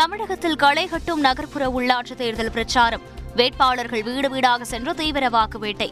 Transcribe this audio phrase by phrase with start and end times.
[0.00, 3.02] தமிழகத்தில் களை கட்டும் நகர்ப்புற உள்ளாட்சி தேர்தல் பிரச்சாரம்.
[3.38, 5.88] வேட்பாளர்கள் வீடு வீடாக சென்று தீவிர வாக்கு வேட்டை.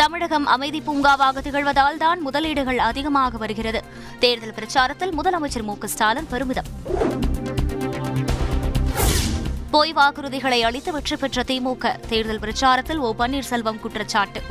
[0.00, 3.80] தமிழகம் அமைதி பூங்காவாக திகழ்வதால் தான் முதலீடுகள் அதிகமாக வருகிறது.
[4.18, 6.68] தேர்தல் பிரச்சாரத்தில் முதலமைச்சர் மு ஸ்டாலின் பெருமிதம்.
[9.70, 14.42] பொய் வாக்குறுதிகளை அளித்து வெற்றி பெற்ற திமுக தேர்தல் பிரச்சாரத்தில் ஓ பன்னீர்செல்வம் குற்றச்சாட்டு.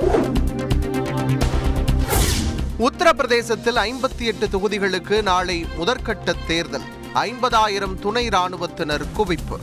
[2.80, 6.82] உத்தரப்பிரதேசத்தில் ஐம்பத்தி எட்டு தொகுதிகளுக்கு நாளை முதற்கட்ட தேர்தல்.
[7.14, 9.58] ஐம்பதாயிரம் துணை ராணுவத்தினர் குவிப்பு.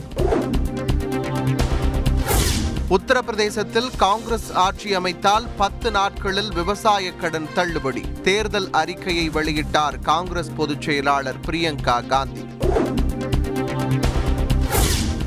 [2.89, 8.01] உத்தரப்பிரதேசத்தில் காங்கிரஸ் ஆட்சி அமைத்தால் பத்து நாட்களில் விவசாய கடன் தள்ளுபடி.
[8.21, 12.45] தேர்தல் அறிக்கையை வெளியிட்டார் காங்கிரஸ் பொதுச் செயலாளர் பிரியங்கா காந்தி.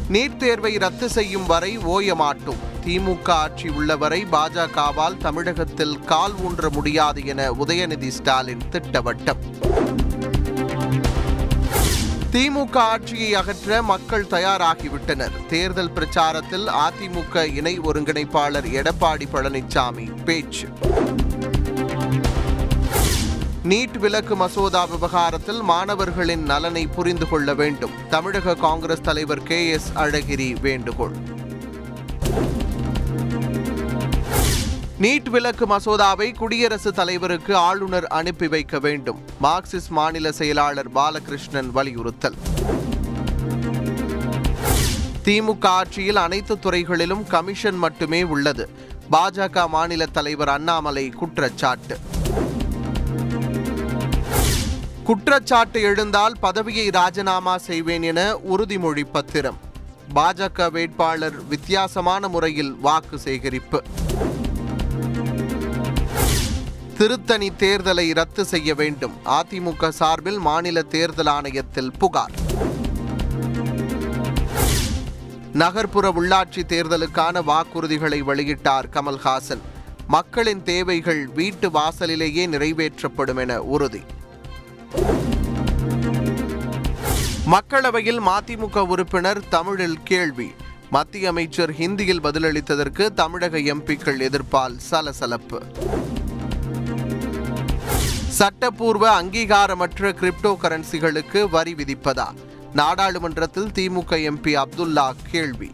[0.08, 2.74] நீட் தேர்வை ரத்து செய்யும் வரை ஓயமாட்டோம்.
[2.86, 9.40] திமுக ஆட்சி உள்ளவரை பாஜகவால் தமிழகத்தில் கால் ஊன்ற முடியாது என உதயநிதி ஸ்டாலின் திட்டவட்டம்.
[12.32, 15.46] திமுக ஆட்சியை அகற்ற மக்கள் தயாராகிவிட்டனர்.
[15.48, 20.68] தேர்தல் பிரச்சாரத்தில் அதிமுக இணை ஒருங்கிணைப்பாளர் எடப்பாடி பழனிசாமி பேச்சு.
[23.64, 27.90] நீட் விலக்கு மசோதா விவகாரத்தில் மாணவர்களின் நலனை புரிந்து கொள்ள வேண்டும்.
[28.10, 31.34] தமிழக காங்கிரஸ் தலைவர் கே எஸ் அழகிரி வேண்டுகோள்.
[35.00, 39.18] நீட் விலக்கு மசோதாவை குடியரசுத் தலைவருக்கு ஆளுநர் அனுப்பி வைக்க வேண்டும்.
[39.42, 42.34] மார்க்சிஸ்ட் மாநில செயலாளர் பாலகிருஷ்ணன் வலியுறுத்தல்.
[45.24, 48.68] திமுக ஆட்சியில் அனைத்து துறைகளிலும் கமிஷன் மட்டுமே உள்ளது.
[49.12, 51.98] பாஜக மாநில தலைவர் அண்ணாமலை குற்றச்சாட்டு.
[55.04, 59.58] குற்றச்சாட்டு எழுந்தால் பதவியை ராஜினாமா செய்வேன் என உறுதிமொழி பத்திரம்.
[60.14, 63.82] பாஜக வேட்பாளர் வித்தியாசமான முறையில் வாக்கு சேகரிப்பு.
[66.98, 69.12] திருத்தணி தேர்தலை ரத்து செய்ய வேண்டும்.
[69.24, 72.30] அதிமுக சார்பில் மாநில தேர்தல் ஆணையத்தில் புகார்.
[75.52, 79.60] நகர்ப்புற உள்ளாட்சி தேர்தலுக்கான வாக்குறுதிகளை வெளியிட்டார் கமல்ஹாசன்.
[80.06, 84.02] மக்களின் தேவைகள் வீட்டு வாசலிலேயே நிறைவேற்றப்படும் என உறுதி.
[87.50, 90.50] மக்களவையில் மதிமுக உறுப்பினர் தமிழில் கேள்வி.
[90.90, 95.62] மத்திய அமைச்சர் ஹிந்தியில் பதிலளித்ததற்கு தமிழக எம்பிக்கள் எதிர்ப்பால் சலசலப்பு.
[98.36, 102.26] சட்டப்பூர்வ அங்கீகாரமற்ற கிரிப்டோ கரன்சிகளுக்கு வரி விதிப்பதா
[102.74, 105.70] நாடாளுமன்றத்தில் திமுக எம்பி அப்துல்லா கேள்வி.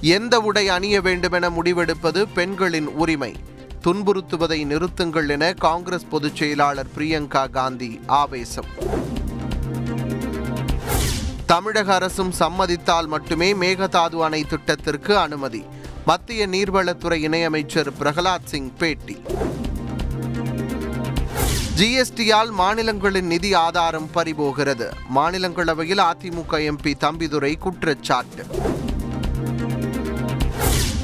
[0.00, 3.36] எந்த உடை அணிய வேண்டுமென முடிவெடுப்பது பெண்களின் உரிமை?
[3.82, 8.66] துன்புறுத்துவதை நிறுத்துங்கள் என காங்கிரஸ் பொதுச் செயலாளர் பிரியங்கா காந்தி ஆவேசம்.
[11.46, 15.64] தமிழக அரசும் சம்மதித்தால் மட்டுமே மேகதாது அணை திட்டத்திற்கு அனுமதி.
[16.06, 19.22] மத்திய நீர்வளத்துறை இணையமைச்சர் பிரகலாத் சிங் பேட்டி.
[21.78, 24.92] ஜிஎஸ்டியால் மாநிலங்களின் நிதி ஆதாரம் பறிபோகிறது.
[25.14, 28.46] மாநிலங்களவையில் அதிமுக எம்பி தம்பிதுரை குற்றச்சாட்டு.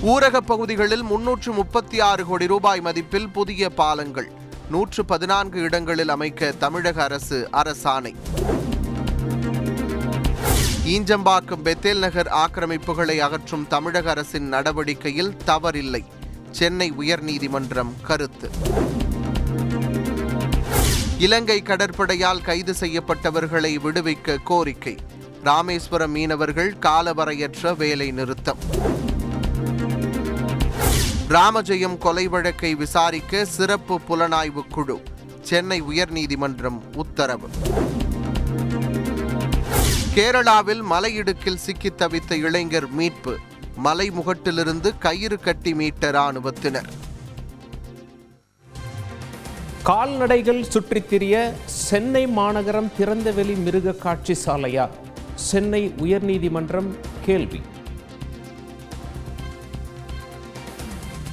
[0.03, 4.31] ஊரகப் பகுதிகளில் முன்னூற்று முப்பத்தி ஆறு கோடி ரூபாய் மதிப்பில் புதிய பாலங்கள்.
[4.71, 8.15] நூற்று பதினான்கு இடங்களில் அமைக்க தமிழக அரசு அரசாணை.
[10.87, 16.05] ஈஞ்சம்பாக்கம் பெத்தேல் நகர் ஆக்கிரமிப்புகளை அகற்றும் தமிழக அரசின் நடவடிக்கையில் தவறில்லை.
[16.51, 18.51] சென்னை உயர்நீதிமன்றம் கருத்து.
[21.25, 24.99] இலங்கை கடற்படையால் கைது செய்யப்பட்டவர்களை விடுவிக்க கோரிக்கை.
[25.45, 28.59] ராமேஸ்வரம் மீனவர்கள் காலவரையற்ற வேலை நிறுத்தம்.
[31.29, 35.03] ராமஜெயம் கொலை வழக்கை விசாரிக்க சிறப்பு புலனாய்வு குழு.
[35.43, 37.49] சென்னை உயர்நீதிமன்றம் உத்தரவு.
[40.15, 43.37] கேரளாவில் மலையிடுக்கில் சிக்கி தவித்த இளைஞர் மீட்பு.
[43.85, 47.03] மலைமுகட்டிலிருந்து கயிறு கட்டி மீட்ட ராணுவத்தினர்
[49.89, 51.35] கால்நடைகள் சுற்றித் திரிய
[51.65, 54.89] சென்னை மாநகரம் திறந்தவெளி மிருக காட்சி சாலையா
[55.35, 56.89] சென்னை உயர்நீதிமன்றம்
[57.25, 57.61] கேள்வி.